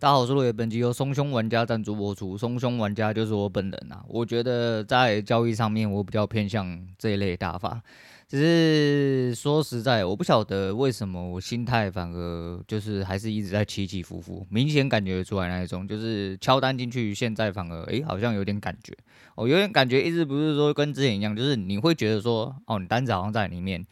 [0.00, 2.38] 大家好，我是落叶，本集由松兄玩家赞助播出。
[2.38, 4.00] 松兄玩家就是我本人、啊。
[4.06, 7.82] 我觉得在交易上面，我比较偏向这一类打法。
[8.28, 18.96] 只是说实在，我不晓得为什么我心态反而就是还是一直在起起伏伏，明显感觉出来那一种，就是敲单进去，现在反而诶、好像有点感觉。
[19.34, 23.84] 哦，有点感觉，一直不是说跟之前一样，就是你会觉得说，哦，你单子好像在里面，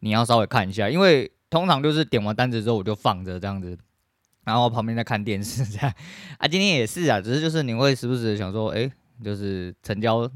[0.00, 3.78] 你要稍微看一下，因为通常就是点完单子之后我就放着这样子。
[4.44, 5.92] 然后旁边在看电视， 这样
[6.38, 8.90] 啊，今天也是啊，只是就是你会时不时想说，哎，
[9.22, 10.30] 就是成交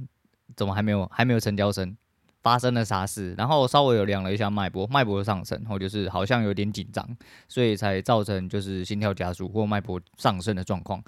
[0.56, 1.96] 怎么还没有还没有成交声，
[2.42, 3.34] 发生了啥事？
[3.36, 7.06] 然后稍微有量了一下脉搏，脉搏上升，然后就是好像有点紧张，
[7.48, 11.02] 所以才造成就是心跳加速或脉搏上升的状况。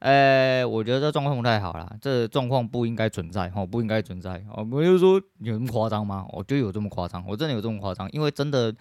[0.00, 6.26] 呃，我觉得这状况不太好啦，这状况不应该存在，哦，不应该存在，哦，不就是说有这么夸张吗？
[6.32, 8.74] 我就有这么夸张，我真的有这么夸张，因为真的。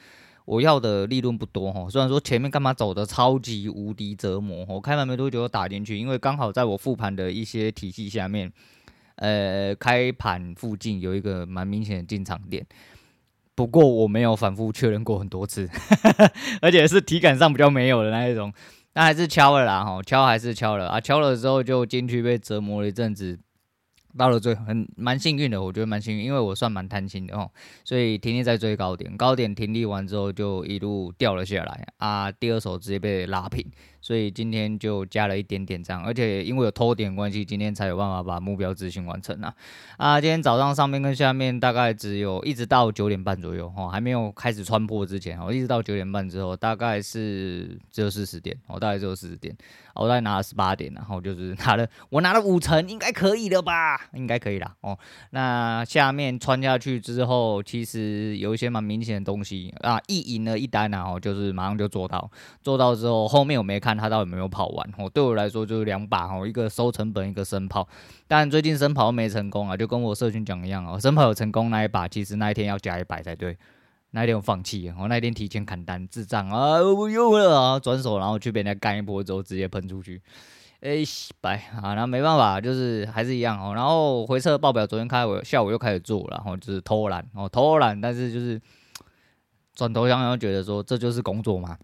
[0.45, 8.51] 我要的利润不多哈，虽然说前面干嘛走的超级无敌折磨，我开盘没多久打进去，因为刚好在我复盘的一些体系下面，
[9.15, 12.65] 呃，开盘附近有一个蛮明显的进场点，
[13.53, 15.69] 不过我没有反复确认过很多次，
[16.61, 18.51] 而且是体感上比较没有的那一种，
[18.91, 23.37] 但还是敲了啦哈，敲还是敲了啊，敲了之后就进去被折磨了一阵子。
[24.17, 27.49] 到了最很蛮幸运的，我觉得蛮幸运，因为我算蛮贪心的哦，
[27.83, 33.65] 所以停立在最高点，高点停立完之后就一路掉了下来啊，第二手直接被拉平。
[34.01, 39.53] 所以今天就加了一点点这样，而且因为有偷点关系，今天才有办法把目标执行完成啊！
[39.97, 49.53] 啊，今天早上上面跟下面大概只有一直到九点半左右哦，还没有开始穿破之前，哦一直到九点半之后，大概是只有四十点，哦大概只有四十点，
[49.95, 53.99] 我大概拿了十八点，然后就是拿了我拿了五成，应该可以了吧？
[54.13, 54.97] 应该可以啦哦。
[55.31, 63.88] 那下面穿下去之后，其实有一些蛮明显的东西啊，一赢了一单然后就是马上就做到，做到之后后面我没看。
[63.89, 65.09] 看他到底有没有跑完哦？
[65.09, 67.87] 对我来说就是两把哦，一个收成本，一个生跑。
[68.27, 70.99] 但最近生跑没成功啊，就跟我社群讲一样哦。
[70.99, 73.57] 生跑有成功那一把，其实那一天要加一百才对。
[74.11, 76.81] 那一天我放弃，我那一天提前砍单，智障啊！
[76.81, 80.21] 我不用了啊，转手然后去被人家干一波之后直接喷出去。
[80.81, 81.03] 哎，
[81.41, 83.73] 白啊，那没办法，就是还是一样哦。
[83.73, 88.59] 然后回撤报表，昨天开我下午又开始做，然后就是偷懒哦，偷懒，但是就是
[89.75, 91.77] 转头想想觉得说，这就是工作嘛。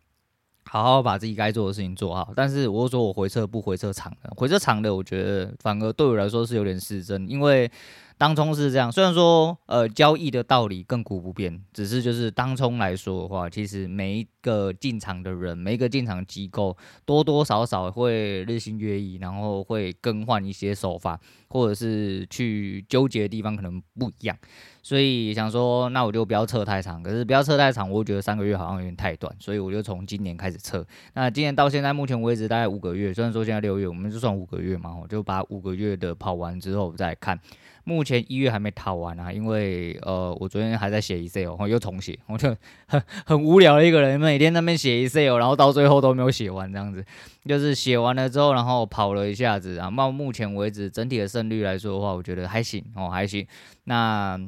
[0.69, 7.71] 好好把自己该做的事情做好，但是我说我回撤不回撤长的，回撤长的，我觉得反而对我来说是有点失真，因为
[8.17, 24.37] 当冲是这样，虽然说呃交易的道理亘古不变，只是就是当冲来说的话，其实每一个进场的人，每一个进场机构多多少少会日新月异，然后会更换一些手法，或者是去纠结的地方可能不一样。
[24.81, 27.01] 所以想说，那我就不要测太长。
[27.03, 30.85] 可是不要测太长，我觉得三个月好像有点太短，所以我就从今年开始测。
[31.15, 37.37] 那今年到现在目前为止大概五个月，虽然说现在六月，我们就算五个月嘛，我就把五个月的跑完之后再看。
[37.85, 42.53] 目前一月还没跑完啊，因为呃，我昨天还在写 Excel，我又重写， 我就
[42.87, 47.05] 很很无聊的一个人，每天在那边写 Excel，然后到最后都没有写完这样子。
[47.45, 49.89] 就是写完了之后，然后跑了一下子啊。
[49.95, 53.47] 到目前为止整体的胜率来说的话，我觉得还行哦，还行。
[53.85, 54.39] 那。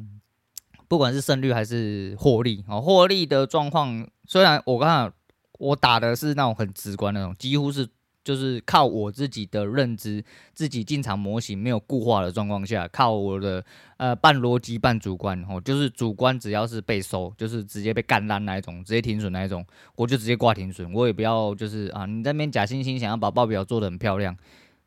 [0.89, 5.11] 不管是胜率还是获利哦，获利的状况，虽然我刚刚
[5.59, 7.85] 我打的是那种很直观那种，几乎是
[8.27, 10.21] 就是靠我自己的认知，
[10.53, 13.63] 自己进场模型没有固化的状况下，靠我的
[13.95, 24.35] 呃半逻辑半主观哦，就是主观只要是被收，就是直接被干烂那一种，直接停损那一种，我就直接挂停损，我也不要就是啊，你在那边假惺惺想要把报表做得很漂亮。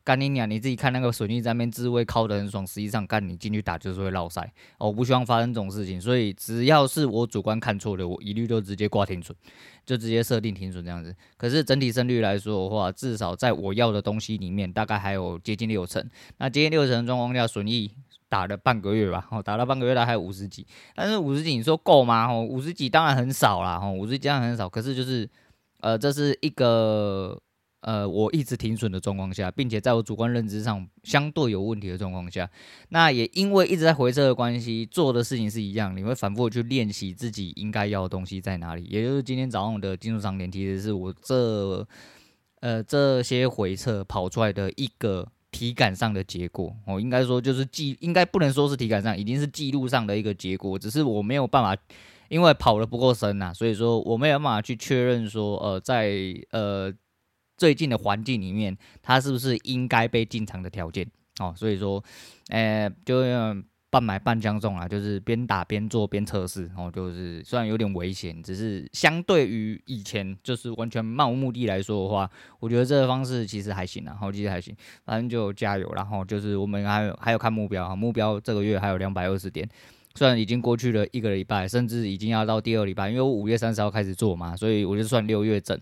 [0.03, 0.49] 干你娘！
[0.49, 4.51] 你自己看那个损益在那边自慰靠得很爽，实际上干你进去打就是会落赛。
[4.79, 9.35] 我不希望发生这种事情，所以只要是我主观看错的，我一律都直接挂停损，
[9.85, 11.15] 就直接设定停损这样子。
[11.37, 16.03] 可是整体胜率来说的话，至少在我要的东西里面，大概还有接近六成。
[16.37, 17.91] 那接近六成的状况下，损益
[18.27, 20.65] 打了半个月吧，哦，打了半个月大概还有五十几。
[20.95, 22.27] 但是五十几你说够吗？
[22.27, 24.67] 哦，五十几当然很少啦，哦，五十几当然很少。
[24.67, 25.29] 可是就是，
[25.81, 27.39] 呃，这是一个。
[27.81, 32.47] 呃，我一直停损的状况下，并且在我主观认知上相对有问题的状况下，
[32.89, 38.83] 那也因为一直在回撤的关系，做的事情是一样，你会反复去练习自己应该要的东西在哪里。
[38.83, 41.87] 也就是今天早上的金属长点，其实是我这
[42.59, 46.71] 呃这些回撤跑出来的一个体感上的结果。
[46.85, 50.77] 我、哦、应该说就是记，应该不能说是体感上，已经是记录上的一个结果。
[50.77, 51.75] 只是我没有办法，
[52.29, 56.13] 因为跑得不够深呐、所以说我没有办法去确认说，呃，在
[56.51, 56.93] 呃。
[57.61, 61.07] 最近的环境里面，它是不是应该被进场的条件？
[61.39, 62.03] 哦，所以说，
[62.49, 63.21] 呃，就
[63.91, 72.27] 半买半相送啊，就是边打边做边测试，然后就是虽然有点危险，只是相对于以前就是完全漫无目的来说的话，
[72.59, 74.75] 我觉得这个方式其实还行啊，好，其实还行，
[75.05, 79.69] 反正就加油，然后就是我们还有还有看目标啊，目标这个月还有两百二十点，
[80.15, 85.79] 虽然已经过去了一个礼拜，甚至已经要到第二礼拜，因为我五月三十号开始做嘛，所以我就算六月整。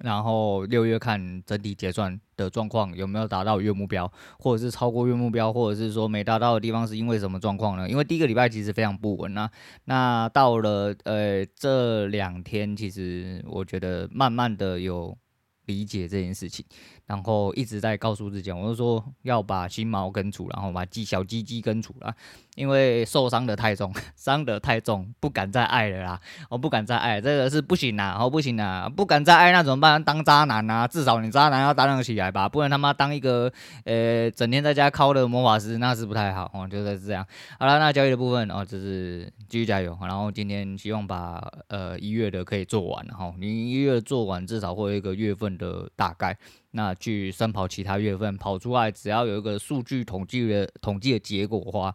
[0.00, 7.88] 然后六月看整体结算的状况有没有达到月目标，或者是超过月目标，或者是说没达到的地方是因为什么状况呢？
[7.88, 9.50] 因为第一个礼拜其实非常不稳啊。
[9.84, 15.16] 那到了呃这两天，其实我觉得慢慢的有
[15.66, 16.64] 理解这件事情。
[17.10, 22.14] 然后一直在告诉自己，我就说要把心毛根除，然后把鸡小鸡鸡根除了，
[22.54, 30.00] 因为受伤的太重，伤得太重，不敢再爱了啦，我不敢再爱，这个是不行啦，哦不行啦，不敢再爱那怎么办？
[30.04, 33.52] 当渣男啊，至少你渣男要担当起来吧，不然他妈当一个
[33.84, 37.26] 呃整天在家靠的魔法师那是不太好哦，就是这样。
[37.58, 46.38] 好了，那交易的部分哦，就是继续加油，然后今天希望把呃一月的可以做完，然后你一月做完至少会有一个月份的大概。
[46.72, 51.94] 那去深跑其他月份跑出来，只要有一个数据统计的统计的结果的话。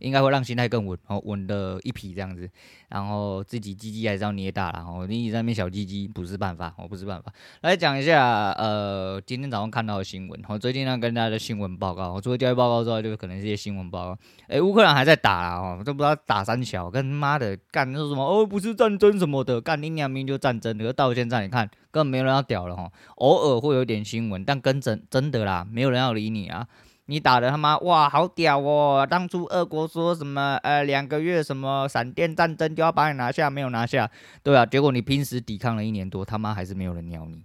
[0.00, 2.50] 应该会让心态更稳，哦，稳的一批这样子，
[2.88, 7.32] 然后自己鸡鸡还是要捏大，然后你在那边小鸡鸡不是办法，哦，不是办法。
[7.60, 14.18] 来讲一下，呃，今天早上看到的新闻，我最近呢跟大家的新闻报告，我除了交易报告之外，就可能是一些新闻报告。
[14.48, 26.66] 诶，乌克兰还在打啦，哦，都不知道打三小，跟妈的干说什么哦，不是战争什么的，干你娘明就战争，可是到现在你看根本没有人要屌了哈，偶尔会有点新闻，但跟真真的啦，没有人要理你啊。
[27.10, 29.04] 你打的他妈哇，好屌哦！
[29.04, 34.08] 当初俄国说什么呃两个月什么闪电战争就要把你拿下，没有拿下，
[34.44, 37.42] 对啊，结果你拼死抵抗了一年多，他妈还是没有人鸟你，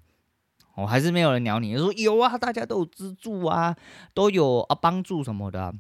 [0.76, 1.74] 哦，还是没有人鸟你。
[1.74, 3.76] 你说有啊，大家都有资助啊，
[4.14, 5.74] 都有啊帮助什么的。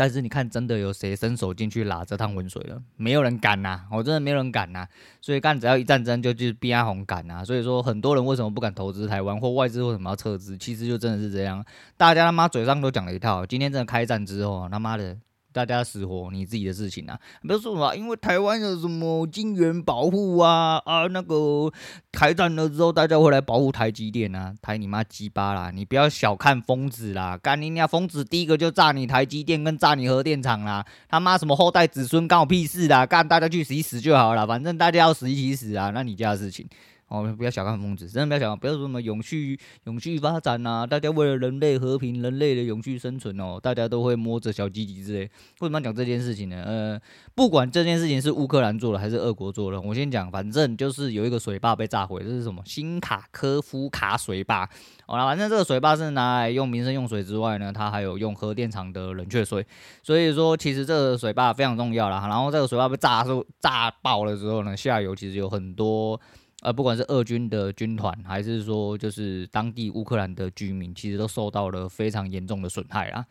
[0.00, 2.82] 但是你看，真的有谁伸手进去拉这趟浑水了？
[2.96, 3.82] 没有人敢呐！
[3.92, 4.86] 我真的没有人敢呐！
[5.20, 7.44] 所以干只要一战争就去逼阿红敢呐！
[7.44, 10.56] 所以说很多人为什么不敢投资台湾或外资为什么要撤资？
[10.56, 11.62] 其实就真的是这样，
[11.98, 15.18] 大家他妈嘴上都讲了一套，今天真的开战之后，他妈的。
[15.52, 21.70] 大家死活你自己的事情啊，不要说什么，因为台湾有什么金元保护啊啊，那个
[22.12, 25.70] 开战了之后，大家会来保护台积电啊，台你妈鸡巴啦！
[25.70, 36.68] 你不要小看疯子啦，干你娘疯子第一个就炸你台积电跟炸你核电厂啦，他妈什么后代子孙干我屁事啦，干大家去死一死就好了，反正大家要死一起死啊，那你家的事情。
[37.10, 45.20] 哦，不要小看疯子，真的不要小看，不要说什么永续、永续发展呐、大家为了人类和平、人类的永续生存哦，大家都会摸着小鸡鸡之类。
[45.58, 46.62] 为什么要讲这件事情呢？
[46.64, 47.00] 呃，
[47.34, 52.62] 不管这件事情是乌克兰做的还是俄国做的，我先讲，反正就是有一个水坝被炸毁，这是什么？
[52.64, 54.70] 新卡科夫卡水坝。
[55.04, 59.66] 好了，反正这个水坝是拿来用民生用水之外呢，它还有用核电厂的冷却水，
[60.04, 62.28] 所以说其实这个水坝非常重要啦。
[62.28, 66.20] 然后这个水坝被炸出炸爆了之后呢，下游其实有很多。
[66.62, 73.24] 呃，不管是俄军的军团，还是说就是当地乌克兰的居民，其实都受到了非常严重的损害啊。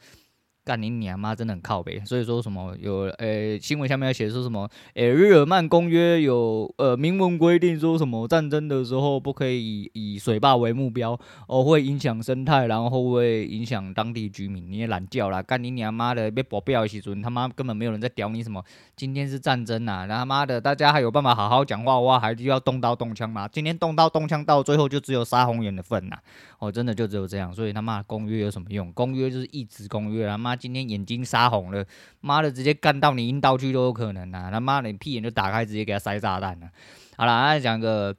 [0.70, 2.00] 干你娘妈，真的很靠北。
[2.06, 14.72] 所以说什么有诶、欸、新闻下面要写说什么诶、欸、日耳曼公约有呃明文规定说什么战争的时候不可以以以水坝为目标哦，会影响生态，然后会影响当地居民。
[14.72, 18.64] 你也懒叫啦，干你娘妈的别保镖起准，他妈根本没有人在屌你什么。
[18.96, 23.48] 今天是战争呐、啊，然后他妈的大家还有办法好好讲话的话，还就要动刀动枪吗？
[23.48, 26.18] 今天动刀动枪到最后就只有杀红眼的份呐。
[26.60, 27.52] 哦，真的就只有这样。
[27.52, 28.94] 所以他妈公约有什么用？
[28.94, 30.59] 公约就是一纸公约，他妈。
[30.60, 31.86] 今天眼睛杀红了，
[32.20, 34.52] 妈的，直接干到你阴道去都有可能啊！
[34.52, 36.70] 他妈的，屁眼都打开，直接给他塞炸弹了。
[37.18, 38.16] 好了，来讲个。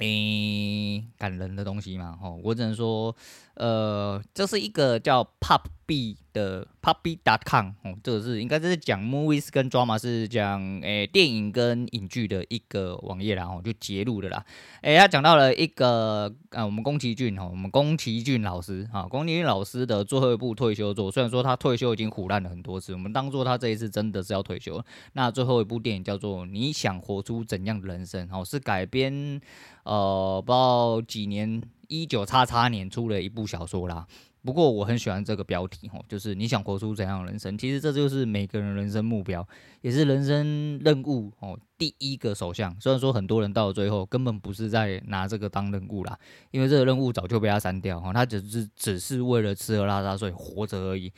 [0.00, 3.12] 诶、感人的东西嘛，吼，我只能说，
[3.58, 14.46] 呃，这是一个叫 PUBG 的 PUBG.com，哦，这个是应该是讲 movies 跟 drama，是讲诶、欸、电影跟影剧的一个网页啦，吼，就截录的啦。
[14.82, 24.80] 诶、他讲到了一个，啊，我们宫崎骏，吼，我们宫崎骏老师，啊，宫崎骏老师的最后一部退休作，虽然说他退休已经唬烂了很多次，我们当做他这一次真的是要退休。
[25.14, 29.40] 那最后一部电影叫做《你想活出怎样的人生》，哦，是改编。
[29.82, 34.06] 呃，不知道几年，一九叉叉年出了一部小说啦。
[34.40, 37.58] 不过我很喜欢这个标题哦，就是你想活出怎样的人生？
[37.58, 39.46] 其实这就是每个人人生目标，
[39.82, 41.58] 也是人生任务哦。
[41.76, 46.16] 第一个首相，虽然说很多人到了最后根本不是在拿这个当任务啦，
[46.52, 51.12] 因为这个任务早就被他删掉哈，他只是只是为了吃喝拉撒睡活着而已。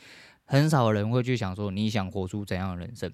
[0.45, 3.09] 很少人会去想说你想活出怎样的人生。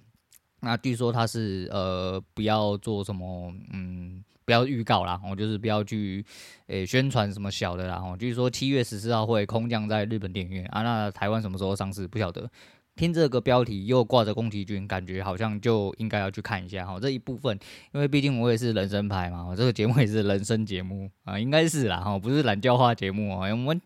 [0.62, 4.24] 那据说他是呃，不要做什么嗯。
[4.48, 6.25] 不要预告啦，我就是不要去
[6.68, 7.96] 诶、宣传什么小的啦。
[7.96, 10.84] 哦，据说七月十四号会空降在日本电影院啊。
[10.84, 12.50] 那台湾什么时候上市不晓得，
[12.96, 17.60] 听这个标题又挂着宫崎骏，感觉好像就应该要去看一下哈这一部分，
[17.92, 23.82] 因为毕竟我也是人生牌嘛，我这个节目也是人生节目啊，应该是啦哈，不是懒教化节目啊，我们。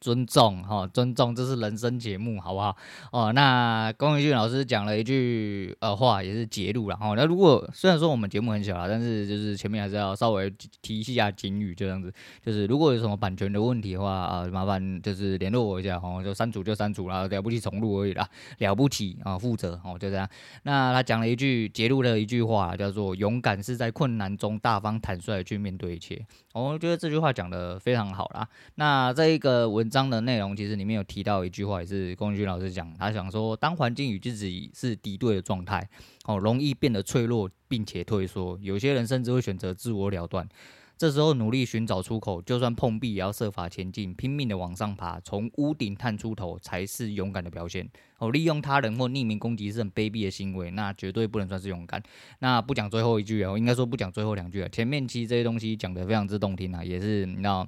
[0.00, 2.76] 尊重哈，尊重，这是人生节目，好不好？
[3.12, 7.14] 哦，那宫崎骏老师讲了一句呃话，也是节录了哈。
[7.16, 10.52] 那如果虽然说我们节目很小啦，但是就是前面还是要稍微
[10.82, 12.12] 提一下警语，这样子。
[12.44, 18.28] 就是如果有什么版权的问题的话啊，麻烦就是联络我一下哈，就删除就删除了，了不起重录而已啦，
[18.58, 20.28] 了不起啊，负责哦，就这样。
[20.62, 26.24] 那他讲了一句节录的一句话，叫做“勇敢是在困难中大方坦率的去面对一切”。
[26.54, 28.48] 我觉得这句话讲得非常好啦。
[28.74, 35.88] 那这一个文章的内容，其实里面有提到一句话，也是宫崎骏老师讲，他想说，当环境与自己是敌对的状态，
[36.24, 38.58] 哦，容易变得脆弱，并且退缩。
[38.60, 40.48] 有些人甚至会选择自我了断。
[40.96, 47.88] 这时候努力寻找出口，就算碰壁也要设法前进，拼命的往上爬，从屋顶探出头才是勇敢的表现。
[48.18, 52.02] 哦，利用他人或匿名攻击是很卑鄙的行为，那绝对不能算是勇敢。
[52.40, 54.68] 那不讲最后一句啊，应该说不讲最后两句啊。
[54.72, 57.64] 前面其实这些东西讲得非常之动听啊，也是你知道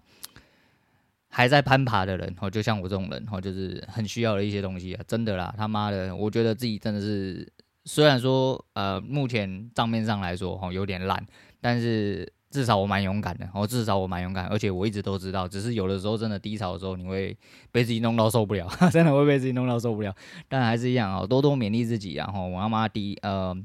[1.30, 7.50] 还在攀爬的人哦，就像我这种人哦，就是很需要的一些东西啊，真的啦，他妈的，我觉得自己真的是
[7.84, 11.24] 虽然说呃目前账面上来说哦有点烂，
[11.60, 12.30] 但是。
[12.52, 17.36] 至少我蛮勇敢的，我至少我蛮勇敢，而且我一直都知道，只是有的时候真的低潮的时候，你会
[17.70, 20.12] 被自己弄到受不了， 真的会被自己弄到受不了。
[20.48, 23.56] 但还是一样啊，多多勉励自己，然后我他妈诋呃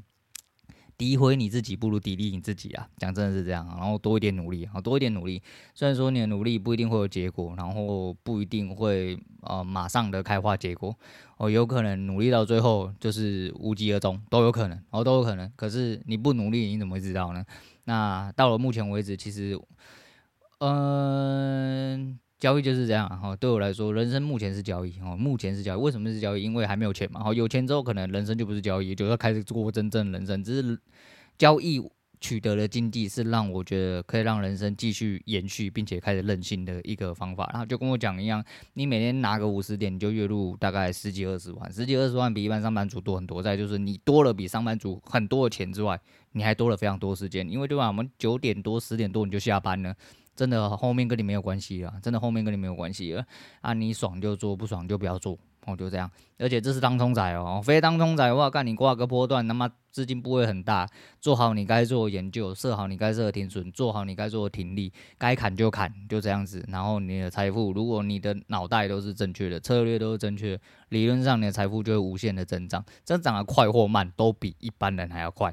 [0.98, 5.42] 诋毁你自己，不如砥砺你自己啊，讲真的是这样，然后多一点努力啊，多一点努力。
[5.74, 10.96] 虽然说你的努力不一定会有结果，然后不一定会呃马上的开花结果，
[11.36, 15.52] 哦，有可能努力到最后就是无疾而终，都有可能，哦，都有可能。
[15.54, 17.44] 可是你不努力，你怎么会知道呢？
[17.84, 19.56] 那到了目前为止，其实，
[20.58, 23.34] 嗯，交易就是这样哈。
[23.36, 25.80] 对我来说，人生目前是交易哦，目前是交易。
[25.80, 26.42] 为什么是交易？
[26.42, 27.22] 因为还没有钱嘛。
[27.22, 30.42] 好，有钱之后，可能人生就不是交易，就要开始过真正的人生。
[30.42, 30.78] 只是
[31.38, 31.82] 交易。
[32.18, 37.46] 取得的经济是让我觉得可以让人生继续延续，并且开始任性的一个方法。
[37.52, 43.42] 然后就跟我讲一样，你每天拿个五十点，你就月入大概十几二十万，十几二十万比一般上班族多很多。
[43.42, 46.00] 再就是你多了比上班族很多的钱之外，
[46.32, 47.46] 你还多了非常多时间。
[47.50, 49.94] 因为对吧，我们九点多十点多你就下班了，
[50.36, 53.24] 真的后面跟你没有关系了，真的后面跟你没有关系了。
[53.62, 55.36] 啊，你爽就做，不爽就不要做。
[55.64, 60.88] 哦，就这样，而且这是当冲仔哦，非当冲仔的话，干你挂个波段，他妈资金不会很大，
[61.20, 66.64] 做好你该做的研究，设好你该设的停损，做好你该做的停利，该砍就砍，就这样子。
[66.68, 75.52] 然后你的财富，如果你的脑袋都是正确的，策略都是正确的，理论上你的财富就会无限的增长，增长的快或慢都比一般人还要快，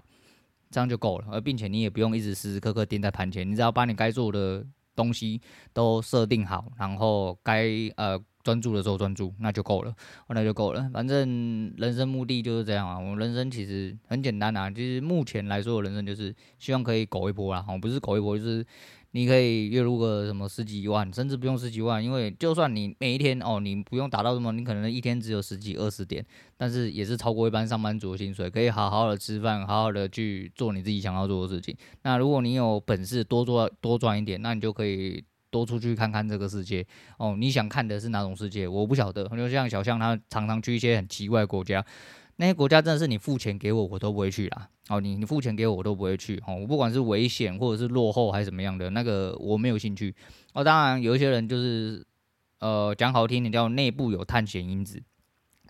[0.73, 1.27] 这样就够了。
[1.31, 4.65] 而并且你也不用一直时时刻刻盯在盘前，你只要把你该做的
[4.95, 5.39] 东西
[5.71, 8.19] 都设定好，然后该呃。
[8.43, 9.95] 专注的时候专注，那就够了，
[10.27, 10.89] 那就够了。
[10.93, 12.99] 反正人生目的就是这样啊。
[12.99, 17.63] 我人生其实很简单啊，其实目前来说，我人生就是希望可以苟一波啦。
[17.67, 18.65] 哦，不是苟一波，就是
[19.11, 26.25] 你可以月入个什么十几万，甚至不用十几万，因为就算你每一天哦，你不用达到什么，你可能一天只有十几二十点，
[26.57, 31.73] 但是也是超过一般上班族的薪水，可以好好的吃饭，好好的去做你自己想要做的事情。
[32.01, 35.23] 那如果你有本事多做多赚一点，那你就可以。
[35.53, 36.83] 多出去看看这个世界
[37.19, 37.35] 哦！
[37.37, 38.67] 你想看的是哪种世界？
[38.67, 39.23] 我不晓得。
[39.37, 41.85] 就像小象，他常常去一些很奇怪的国家，
[42.37, 44.67] 那些国家真的是你付钱给我，我都不会去啦。
[44.89, 46.41] 哦，你你付钱给我，我都不会去。
[46.47, 50.15] 哦，我不管是危险或者是落后还是怎么样的，那个我没有兴趣。
[50.53, 52.03] 哦，当然有一些人就是，
[52.59, 55.03] 呃，讲好听点叫内部有探险因子。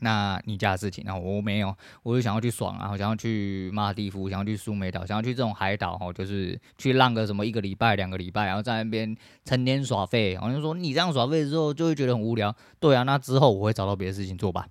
[0.03, 10.37] 那你家的事情，然后我没有，我就想要去爽啊，我想要去马尔地夫，想要去苏梅岛，想要去这种海岛，哦，就是去浪个什么一个礼拜、两个礼拜，然后在那边成天耍废。
[10.37, 12.55] 好像说你这样耍废之后，就会觉得很无聊。
[12.79, 14.67] 对啊，那之后我会找到别的事情做吧。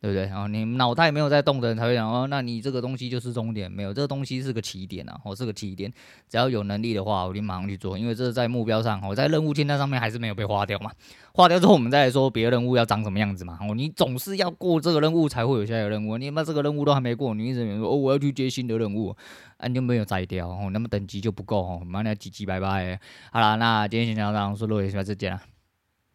[0.00, 0.24] 对不对？
[0.26, 5.92] 然后你脑袋没有在动的人才会讲哦，那你这个东西就是终点，没有这个东西是个起点啊，哦，是个起点。
[6.26, 10.90] 只要有能力的话，我就马上去做，因为这是在目标上，我在任务清单上面还是没有被划掉嘛。
[11.34, 13.58] 划掉之后，我们再来说别的任务要长什么样子嘛。
[13.60, 19.14] 哦，你总是要过这个任务才会有下一个任务，你妈这个任务都还没过，你一直说哦，我要去接新的任务，
[19.58, 22.98] 啊，你就没有摘掉哦，那么等级就不够哦，妈的，唧唧拜拜。
[23.32, 25.59] 好了，那今天先讲到这，说落叶下次见了。